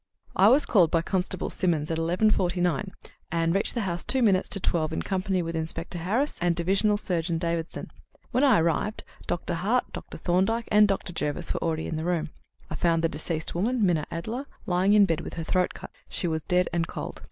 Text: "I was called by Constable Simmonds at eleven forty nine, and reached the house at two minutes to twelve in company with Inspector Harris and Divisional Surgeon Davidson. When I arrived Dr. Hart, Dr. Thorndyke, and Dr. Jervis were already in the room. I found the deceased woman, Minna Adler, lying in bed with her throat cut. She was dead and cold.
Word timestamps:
"I 0.35 0.47
was 0.47 0.65
called 0.65 0.89
by 0.89 1.03
Constable 1.03 1.51
Simmonds 1.51 1.91
at 1.91 1.99
eleven 1.99 2.31
forty 2.31 2.59
nine, 2.59 2.91
and 3.31 3.53
reached 3.53 3.75
the 3.75 3.81
house 3.81 4.01
at 4.01 4.07
two 4.07 4.23
minutes 4.23 4.49
to 4.49 4.59
twelve 4.59 4.91
in 4.91 5.03
company 5.03 5.43
with 5.43 5.55
Inspector 5.55 5.95
Harris 5.95 6.39
and 6.41 6.55
Divisional 6.55 6.97
Surgeon 6.97 7.37
Davidson. 7.37 7.91
When 8.31 8.43
I 8.43 8.61
arrived 8.61 9.03
Dr. 9.27 9.53
Hart, 9.53 9.93
Dr. 9.93 10.17
Thorndyke, 10.17 10.67
and 10.71 10.87
Dr. 10.87 11.13
Jervis 11.13 11.53
were 11.53 11.61
already 11.63 11.85
in 11.85 11.97
the 11.97 12.03
room. 12.03 12.31
I 12.67 12.73
found 12.73 13.03
the 13.03 13.09
deceased 13.09 13.53
woman, 13.53 13.85
Minna 13.85 14.07
Adler, 14.09 14.47
lying 14.65 14.93
in 14.93 15.05
bed 15.05 15.21
with 15.21 15.35
her 15.35 15.43
throat 15.43 15.75
cut. 15.75 15.91
She 16.09 16.27
was 16.27 16.43
dead 16.43 16.67
and 16.73 16.87
cold. 16.87 17.19